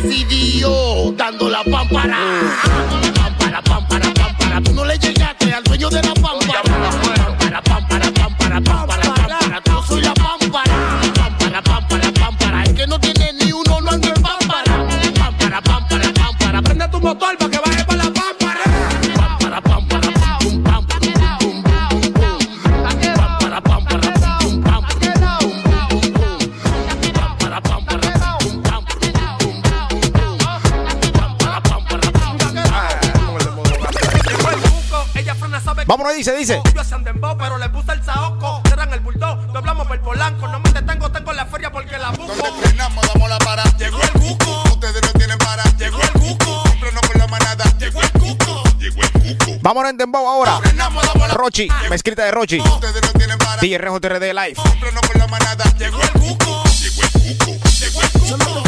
[0.00, 1.64] Decidido, dando la.
[1.64, 2.77] Pámpara,
[35.88, 36.60] Vámonos, dice, dice.
[36.74, 38.60] Yo se dembow, pero le puse el saoco.
[38.68, 40.46] Cerran el bulldog, doblamos por el polanco.
[40.46, 42.26] No me detengo, tengo la feria porque la busco.
[42.26, 43.64] Donde frenamos, damos la para.
[43.78, 44.64] Llegó el cuco.
[44.70, 45.64] Ustedes no tienen para.
[45.78, 46.62] Llegó el cuco.
[46.64, 47.64] Cómprenos con la manada.
[47.78, 48.62] Llegó el cuco.
[48.78, 49.58] Llegó el cuco.
[49.62, 50.60] Vámonos en Dembow ahora.
[51.32, 52.60] Rochi, mezclita de Rochi.
[52.60, 53.62] Ustedes no tienen para.
[53.62, 54.56] DJ RJRD Live.
[54.56, 55.64] Cómprenos con la manada.
[55.78, 56.64] Llegó el cuco.
[56.82, 57.68] Llegó el cuco.
[57.80, 58.67] Llegó el cuco.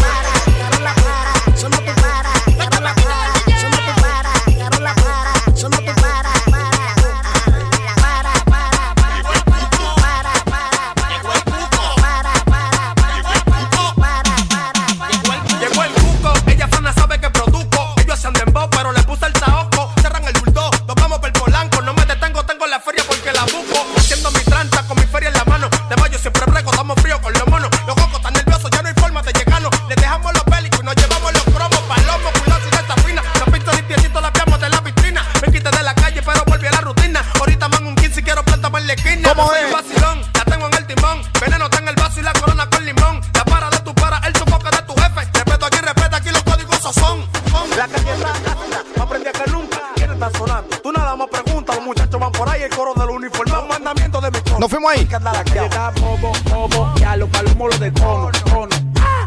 [50.40, 50.76] Sonando?
[50.82, 53.58] Tú nada más preguntas, los muchachos van por ahí, el coro del uniforme.
[53.58, 54.58] Un mandamiento de mi coro.
[54.58, 55.06] Nos fuimos ahí.
[55.10, 58.76] La calle está bobo, bobo, y a los palomos de tono, tono.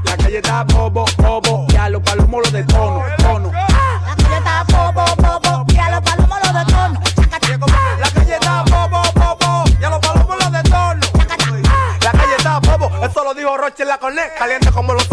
[0.06, 3.52] La calle está bobo, bobo, y a los palomos de tono, tono.
[3.52, 6.40] La calle está bobo, bobo, y a los palomos
[10.52, 11.00] de tono.
[12.02, 14.36] La calle está bobo, eso lo dijo Roche en la Cornet.
[14.38, 15.08] Caliente como los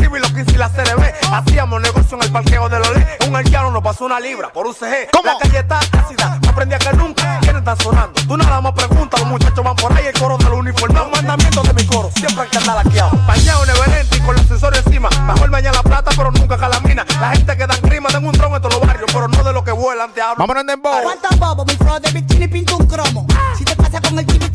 [0.61, 1.03] la CRB.
[1.33, 3.19] Hacíamos negocio en el parqueo de Lolé.
[3.27, 5.11] Un haitiano nos pasó una libra por UCG.
[5.11, 5.25] ¿Cómo?
[5.25, 7.39] La calle está ácida, no aprendí a que nunca.
[7.41, 8.21] ¿Quiénes están sonando?
[8.29, 11.01] Tú nada más preguntas, los muchachos van por ahí, el coro del uniforme.
[11.01, 13.11] Un mandamiento de mi coro, siempre hay que andar laqueado.
[13.27, 15.09] Bañado en Everente y con los sensores encima.
[15.27, 17.07] Mejor bañar la plata, pero nunca calamina.
[17.21, 19.53] La gente que dan grima, tengo un tron en todos los barrios, pero no de
[19.55, 20.37] lo que vuelan, te hablo.
[20.41, 20.93] Vámonos en Dembow.
[20.93, 23.27] Aguanta bobo, mi flow de bikini pinta un cromo.
[23.57, 24.50] Si te pasa con el TV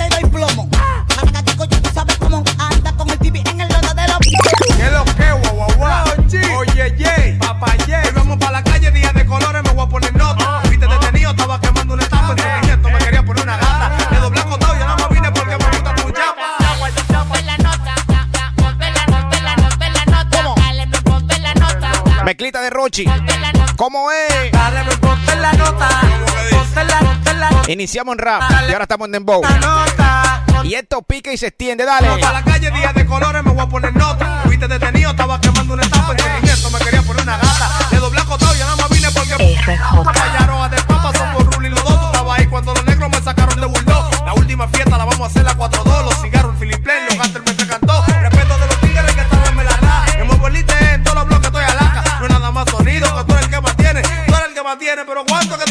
[6.58, 7.96] Oye, ye, papá, ye.
[7.96, 10.62] Hoy vamos pa' la calle, día de colores, me voy a poner nota.
[10.70, 12.32] Viste detenido, estaba quemando una etapa.
[12.32, 13.92] En seguimiento me quería poner una gata.
[14.12, 16.58] Le doblé acotado, yo nada más vine porque me gusta tu chapa.
[22.26, 23.06] Mezclita de Rochi.
[23.76, 24.52] ¿Cómo es?
[24.52, 25.90] Dale, me ponte la nota.
[26.50, 29.42] Ponte la, ponte la Iniciamos en rap y ahora estamos en Dembow.
[29.62, 30.44] nota.
[30.64, 32.08] Y esto pica y se extiende, dale.
[32.08, 34.42] Vamos pa' la calle, día de colores, me voy a poner nota.
[34.46, 36.14] Viste detenido, estaba quemando una etapa.
[36.14, 37.70] En seguimiento me quería poner una gata.
[37.92, 40.14] Le doblé acotado, yo nada más vine porque RJ.
[40.14, 42.00] Callaroa de papa son por Ruli y los dos.
[42.00, 44.26] Tú estabas ahí cuando los negros me sacaron de bulldog.
[44.26, 46.06] La última fiesta la vamos a hacer la 4-2.
[46.06, 48.06] Los cigarros, el Filiplen, los gatos, el me cantó.
[48.06, 51.64] Respeto de los tigres que estaban en la muevo el en todos los bloques, estoy
[51.64, 52.04] alaca.
[52.20, 54.02] No es nada más sonido, que tú eres el que mantiene.
[54.02, 55.65] Tú eres el que mantiene, pero ¿cuánto que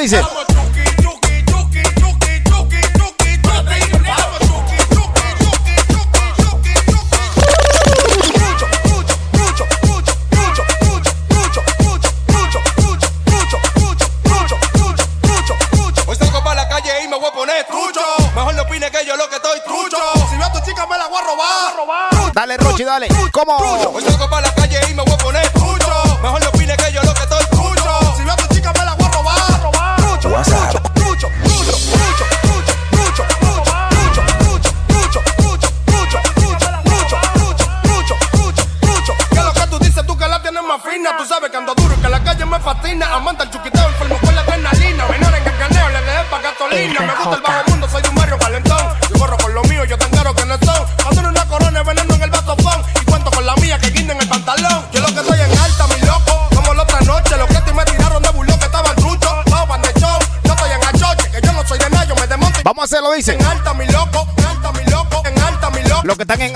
[0.00, 0.20] dice.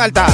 [0.04, 0.33] alta.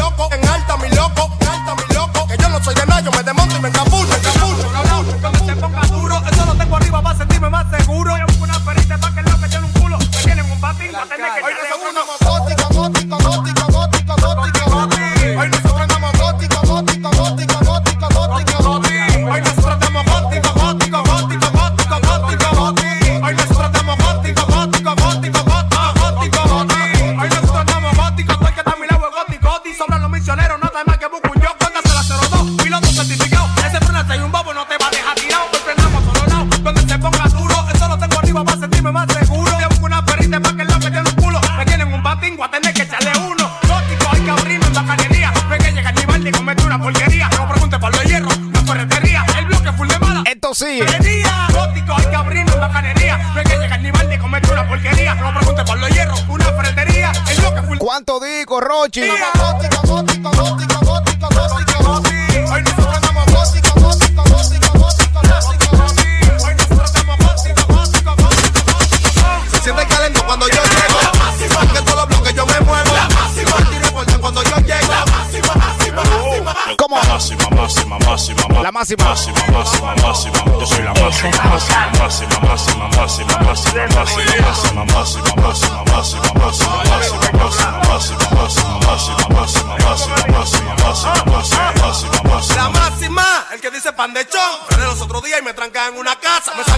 [96.47, 96.70] That's a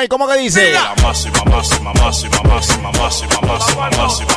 [0.00, 0.72] ahí, ¿cómo que dice?
[0.72, 4.30] La máxima, máxima, máxima, máxima, máxima, máxima, máxima.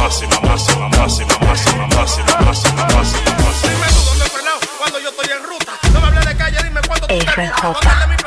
[0.00, 3.86] Máxima, máxima, máxima, máxima, máxima, máxima, máxima.
[3.88, 5.72] Tú dónde he frenado cuando yo estoy en ruta.
[5.92, 8.23] No me hables de calle, dime cuándo tú te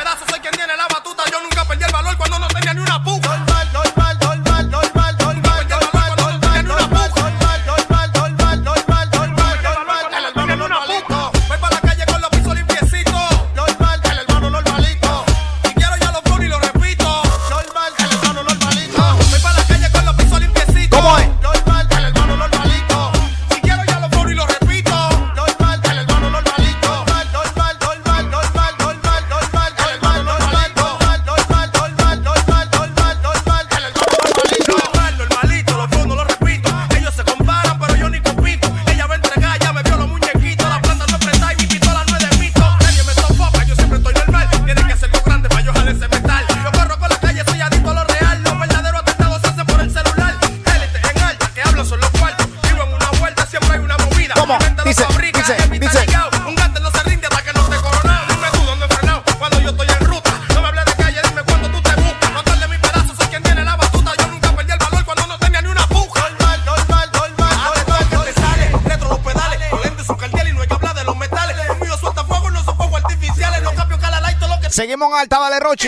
[75.08, 75.88] Ramón Alta, vale Rochi.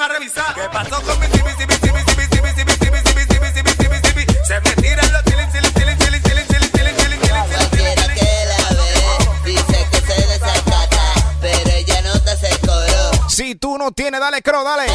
[0.00, 0.54] a revisar.
[0.54, 4.00] ¿Qué pasó con mi tibi, tibi, tibi, tibi, tibi, tibi, tibi, tibi, tibi, tibi, tibi,
[4.00, 4.26] tibi?
[4.46, 9.44] Se me tiran los tilin, tilin, tilin, tilin, tilin, tilin, tilin, tilin, tilin, tilin, tilin.
[9.44, 11.02] Dice que se desacata,
[11.40, 13.28] pero ella no te coro.
[13.28, 14.86] Si tú no tienes, dale cro, dale.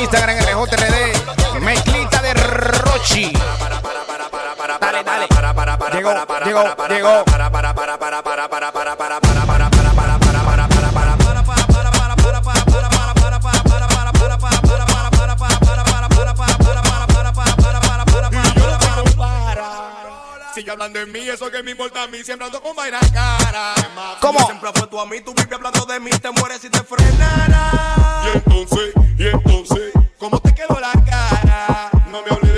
[0.00, 1.60] Instagram, RJRD.
[1.60, 3.32] Mezclita de Rochi.
[4.80, 5.26] Dale, dale.
[5.92, 6.10] Llegó,
[6.44, 7.24] llegó, llegó.
[20.60, 23.72] sigue hablando en mí, eso que me importa a mí, siempre ando con vaina cara.
[24.20, 24.38] ¿Cómo?
[24.40, 28.24] Siempre fue tú a mí, tú vives hablando de mí, te mueres si te frenara.
[28.26, 31.90] Y entonces, y entonces, ¿cómo te quedó la cara?
[32.10, 32.49] No me hables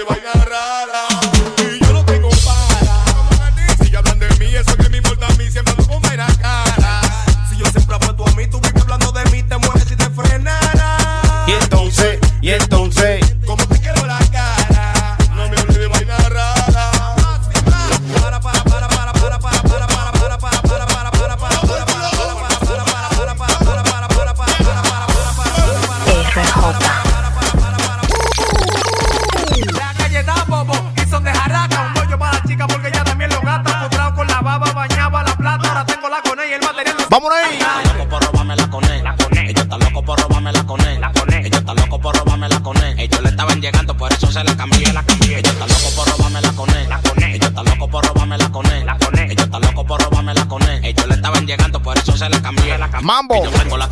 [53.03, 53.37] Mambo.
[53.37, 53.89] Y yo tengo la.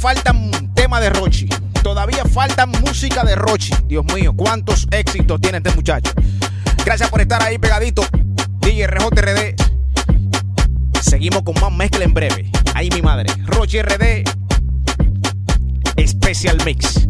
[0.00, 1.46] faltan tema de Rochi.
[1.82, 3.74] Todavía faltan música de Rochi.
[3.84, 6.12] Dios mío, cuántos éxitos tiene este muchacho.
[6.84, 8.02] Gracias por estar ahí pegadito.
[8.60, 9.54] DJ RJRD.
[11.02, 12.50] Seguimos con más mezcla en breve.
[12.74, 13.30] Ahí mi madre.
[13.44, 14.24] Rochi RD.
[16.06, 17.06] Special Mix.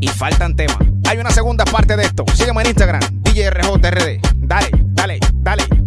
[0.00, 0.78] Y faltan temas.
[1.08, 2.24] Hay una segunda parte de esto.
[2.34, 3.00] Sígueme en Instagram.
[3.22, 4.20] DJ RJRD.
[4.36, 5.77] Dale, dale, dale.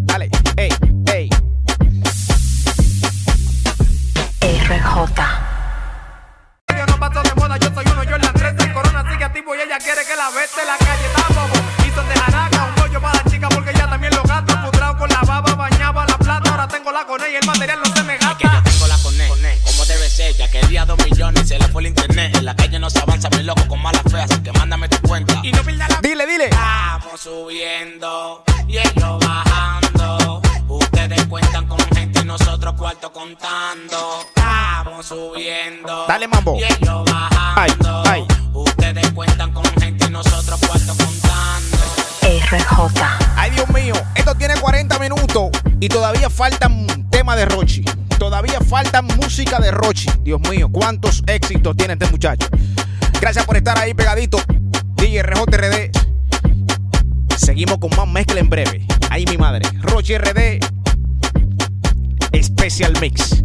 [45.82, 47.84] Y todavía faltan tema de Rochi.
[48.20, 50.08] Todavía faltan música de Rochi.
[50.22, 52.48] Dios mío, cuántos éxitos tiene este muchacho.
[53.20, 54.38] Gracias por estar ahí pegadito.
[54.96, 55.92] DJ RJRD.
[57.36, 58.86] Seguimos con más mezcla en breve.
[59.10, 59.68] Ahí mi madre.
[59.82, 60.60] Rochi RD.
[62.42, 63.44] Special Mix.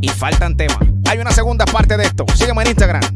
[0.00, 0.78] Y faltan temas.
[1.06, 2.24] Hay una segunda parte de esto.
[2.36, 3.13] Sígueme en Instagram.